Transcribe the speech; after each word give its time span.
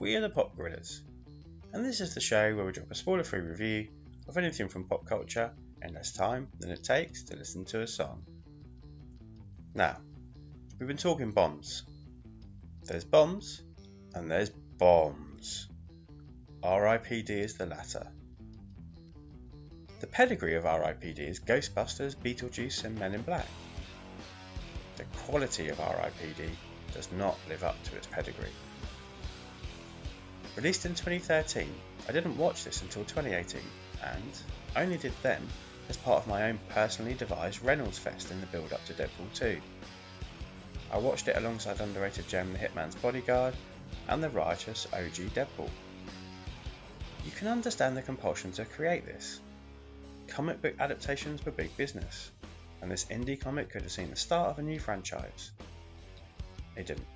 We 0.00 0.14
are 0.14 0.20
the 0.20 0.30
Pop 0.30 0.54
Guerrillas, 0.54 1.02
and 1.72 1.84
this 1.84 2.00
is 2.00 2.14
the 2.14 2.20
show 2.20 2.54
where 2.54 2.64
we 2.64 2.70
drop 2.70 2.88
a 2.88 2.94
spoiler 2.94 3.24
free 3.24 3.40
review 3.40 3.88
of 4.28 4.36
anything 4.36 4.68
from 4.68 4.84
pop 4.84 5.04
culture 5.06 5.50
in 5.82 5.92
less 5.92 6.12
time 6.12 6.46
than 6.60 6.70
it 6.70 6.84
takes 6.84 7.24
to 7.24 7.36
listen 7.36 7.64
to 7.64 7.80
a 7.80 7.86
song. 7.88 8.22
Now, 9.74 9.96
we've 10.78 10.86
been 10.86 10.98
talking 10.98 11.32
bombs. 11.32 11.82
There's 12.84 13.04
bombs, 13.04 13.60
and 14.14 14.30
there's 14.30 14.50
bombs. 14.50 15.68
RIPD 16.62 17.30
is 17.30 17.54
the 17.54 17.66
latter. 17.66 18.06
The 19.98 20.06
pedigree 20.06 20.54
of 20.54 20.62
RIPD 20.62 21.18
is 21.18 21.40
Ghostbusters, 21.40 22.14
Beetlejuice, 22.14 22.84
and 22.84 22.96
Men 22.96 23.14
in 23.14 23.22
Black. 23.22 23.48
The 24.96 25.04
quality 25.26 25.70
of 25.70 25.78
RIPD 25.78 26.50
does 26.94 27.10
not 27.10 27.36
live 27.48 27.64
up 27.64 27.82
to 27.82 27.96
its 27.96 28.06
pedigree. 28.06 28.52
Released 30.58 30.86
in 30.86 30.94
2013, 30.96 31.72
I 32.08 32.10
didn't 32.10 32.36
watch 32.36 32.64
this 32.64 32.82
until 32.82 33.04
2018, 33.04 33.60
and 34.02 34.32
only 34.74 34.98
did 34.98 35.12
then 35.22 35.46
as 35.88 35.96
part 35.96 36.20
of 36.20 36.26
my 36.26 36.48
own 36.48 36.58
personally 36.70 37.14
devised 37.14 37.62
Reynolds 37.62 37.96
Fest 37.96 38.32
in 38.32 38.40
the 38.40 38.46
build 38.48 38.72
up 38.72 38.84
to 38.86 38.92
Deadpool 38.92 39.32
2. 39.34 39.60
I 40.90 40.98
watched 40.98 41.28
it 41.28 41.36
alongside 41.36 41.80
underrated 41.80 42.26
gem 42.26 42.52
The 42.52 42.58
Hitman's 42.58 42.96
Bodyguard 42.96 43.54
and 44.08 44.20
the 44.20 44.30
riotous 44.30 44.88
OG 44.92 45.32
Deadpool. 45.32 45.70
You 47.24 47.30
can 47.30 47.46
understand 47.46 47.96
the 47.96 48.02
compulsion 48.02 48.50
to 48.50 48.64
create 48.64 49.06
this. 49.06 49.38
Comic 50.26 50.60
book 50.60 50.74
adaptations 50.80 51.46
were 51.46 51.52
big 51.52 51.76
business, 51.76 52.32
and 52.82 52.90
this 52.90 53.04
indie 53.04 53.40
comic 53.40 53.70
could 53.70 53.82
have 53.82 53.92
seen 53.92 54.10
the 54.10 54.16
start 54.16 54.50
of 54.50 54.58
a 54.58 54.62
new 54.62 54.80
franchise. 54.80 55.52
It 56.74 56.88
didn't. 56.88 57.06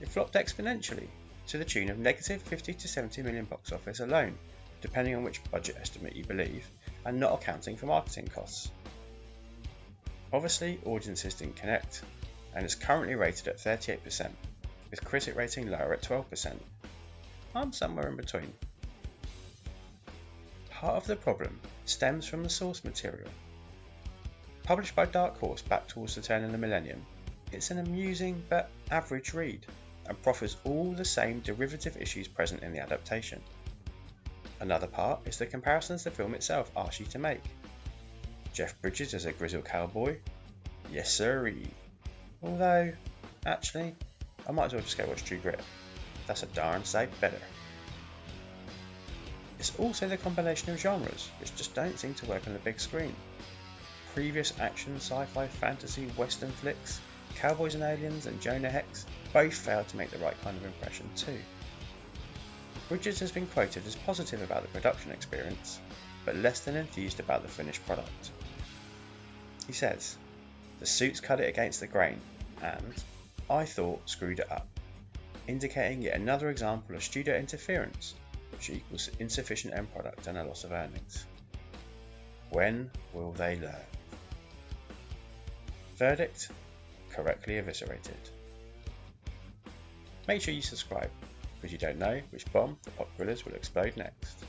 It 0.00 0.08
flopped 0.08 0.32
exponentially, 0.32 1.08
to 1.48 1.58
the 1.58 1.64
tune 1.64 1.90
of 1.90 1.98
negative 1.98 2.42
50 2.42 2.74
to 2.74 2.88
70 2.88 3.22
million 3.22 3.44
box 3.44 3.72
office 3.72 4.00
alone, 4.00 4.36
depending 4.80 5.14
on 5.14 5.24
which 5.24 5.42
budget 5.50 5.76
estimate 5.80 6.16
you 6.16 6.24
believe, 6.24 6.66
and 7.04 7.20
not 7.20 7.34
accounting 7.34 7.76
for 7.76 7.86
marketing 7.86 8.28
costs. 8.28 8.70
Obviously, 10.32 10.80
audiences 10.84 11.34
didn't 11.34 11.56
connect, 11.56 12.02
and 12.54 12.64
it's 12.64 12.74
currently 12.74 13.14
rated 13.14 13.48
at 13.48 13.58
38%, 13.58 14.30
with 14.90 15.04
critic 15.04 15.36
rating 15.36 15.70
lower 15.70 15.92
at 15.92 16.02
12%. 16.02 16.56
I'm 17.54 17.72
somewhere 17.72 18.08
in 18.08 18.16
between. 18.16 18.52
Part 20.70 20.96
of 20.96 21.06
the 21.06 21.16
problem 21.16 21.60
stems 21.84 22.26
from 22.26 22.42
the 22.42 22.50
source 22.50 22.82
material. 22.84 23.30
Published 24.64 24.96
by 24.96 25.04
Dark 25.04 25.38
Horse 25.38 25.62
back 25.62 25.86
towards 25.86 26.14
the 26.14 26.20
turn 26.20 26.42
of 26.42 26.52
the 26.52 26.58
millennium, 26.58 27.04
it's 27.52 27.70
an 27.70 27.78
amusing 27.78 28.42
but 28.48 28.70
average 28.90 29.34
read 29.34 29.64
and 30.06 30.22
proffers 30.22 30.56
all 30.64 30.92
the 30.92 31.04
same 31.04 31.40
derivative 31.40 31.96
issues 31.96 32.28
present 32.28 32.62
in 32.62 32.72
the 32.72 32.80
adaptation. 32.80 33.40
Another 34.60 34.86
part 34.86 35.20
is 35.26 35.38
the 35.38 35.46
comparisons 35.46 36.04
the 36.04 36.10
film 36.10 36.34
itself 36.34 36.70
asks 36.76 37.00
you 37.00 37.06
to 37.06 37.18
make. 37.18 37.42
Jeff 38.52 38.80
Bridges 38.80 39.14
as 39.14 39.24
a 39.26 39.32
grizzled 39.32 39.64
cowboy? 39.64 40.16
Yes 40.90 41.12
sirree. 41.12 41.68
Although, 42.42 42.92
actually, 43.44 43.94
I 44.48 44.52
might 44.52 44.66
as 44.66 44.72
well 44.74 44.82
just 44.82 44.98
go 44.98 45.06
watch 45.06 45.24
True 45.24 45.38
Grit. 45.38 45.60
That's 46.26 46.42
a 46.42 46.46
darn 46.46 46.84
sight 46.84 47.10
better. 47.20 47.40
It's 49.58 49.74
also 49.78 50.08
the 50.08 50.16
combination 50.16 50.72
of 50.72 50.80
genres, 50.80 51.30
which 51.40 51.54
just 51.56 51.74
don't 51.74 51.98
seem 51.98 52.14
to 52.14 52.26
work 52.26 52.46
on 52.46 52.52
the 52.52 52.58
big 52.58 52.78
screen. 52.78 53.14
Previous 54.14 54.52
action, 54.60 54.96
sci-fi, 54.96 55.46
fantasy, 55.48 56.06
western 56.16 56.50
flicks, 56.50 57.00
Cowboys 57.36 57.74
and 57.74 57.84
Aliens 57.84 58.26
and 58.26 58.40
Jonah 58.40 58.70
Hex 58.70 59.06
both 59.32 59.54
failed 59.54 59.88
to 59.88 59.96
make 59.96 60.10
the 60.10 60.18
right 60.18 60.40
kind 60.42 60.56
of 60.56 60.64
impression 60.64 61.10
too. 61.16 61.38
Bridges 62.88 63.20
has 63.20 63.32
been 63.32 63.46
quoted 63.46 63.86
as 63.86 63.96
positive 63.96 64.42
about 64.42 64.62
the 64.62 64.68
production 64.68 65.10
experience, 65.10 65.80
but 66.24 66.36
less 66.36 66.60
than 66.60 66.76
enthused 66.76 67.20
about 67.20 67.42
the 67.42 67.48
finished 67.48 67.84
product. 67.86 68.30
He 69.66 69.72
says, 69.72 70.16
The 70.80 70.86
suits 70.86 71.20
cut 71.20 71.40
it 71.40 71.48
against 71.48 71.80
the 71.80 71.86
grain, 71.86 72.20
and, 72.62 72.94
I 73.48 73.64
thought, 73.64 74.08
screwed 74.08 74.40
it 74.40 74.52
up, 74.52 74.66
indicating 75.48 76.02
yet 76.02 76.16
another 76.16 76.50
example 76.50 76.94
of 76.94 77.02
studio 77.02 77.36
interference, 77.36 78.14
which 78.52 78.70
equals 78.70 79.10
insufficient 79.18 79.74
end 79.74 79.92
product 79.92 80.26
and 80.26 80.36
a 80.36 80.44
loss 80.44 80.64
of 80.64 80.72
earnings. 80.72 81.26
When 82.50 82.90
will 83.12 83.32
they 83.32 83.56
learn? 83.56 83.86
Verdict 85.96 86.50
correctly 87.14 87.58
eviscerated. 87.58 88.16
Make 90.26 90.42
sure 90.42 90.54
you 90.54 90.62
subscribe, 90.62 91.10
because 91.56 91.72
you 91.72 91.78
don't 91.78 91.98
know 91.98 92.20
which 92.30 92.50
bomb 92.52 92.76
the 92.82 92.90
pop 92.92 93.08
guerrillas 93.16 93.44
will 93.44 93.54
explode 93.54 93.96
next. 93.96 94.43